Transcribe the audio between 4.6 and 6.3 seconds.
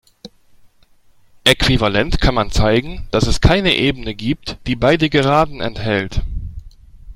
die beide Geraden enthält.